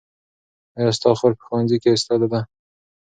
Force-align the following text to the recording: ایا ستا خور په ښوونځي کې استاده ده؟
ایا 0.77 0.89
ستا 0.97 1.09
خور 1.17 1.33
په 1.37 1.43
ښوونځي 1.47 1.77
کې 1.83 1.89
استاده 1.95 2.27
ده؟ 2.31 2.39